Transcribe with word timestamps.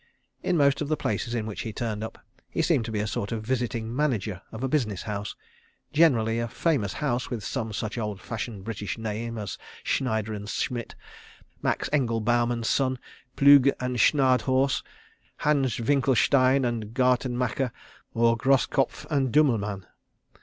In 0.41 0.57
most 0.57 0.81
of 0.81 0.87
the 0.87 0.97
places 0.97 1.35
in 1.35 1.45
which 1.45 1.61
he 1.61 1.71
turned 1.71 2.03
up, 2.03 2.17
he 2.49 2.63
seemed 2.63 2.85
to 2.85 2.91
be 2.91 3.01
a 3.01 3.05
sort 3.05 3.31
of 3.31 3.45
visiting 3.45 3.95
manager 3.95 4.41
of 4.51 4.63
a 4.63 4.67
business 4.67 5.03
house—generally 5.03 6.39
a 6.39 6.47
famous 6.47 6.93
house 6.93 7.29
with 7.29 7.43
some 7.43 7.71
such 7.71 7.99
old 7.99 8.19
fashioned 8.19 8.63
British 8.63 8.97
name 8.97 9.37
as 9.37 9.59
Schneider 9.83 10.33
and 10.33 10.49
Schmidt; 10.49 10.95
Max 11.61 11.87
Englebaum 11.93 12.51
and 12.51 12.65
Son; 12.65 12.97
Plügge 13.37 13.73
and 13.79 13.99
Schnadhorst; 13.99 14.81
Hans 15.37 15.77
Wincklestein 15.77 16.65
and 16.67 16.95
Gartenmacher; 16.95 17.71
or 18.15 18.35
Grosskopf 18.35 19.05
and 19.11 19.31
Dümmelmann. 19.31 19.85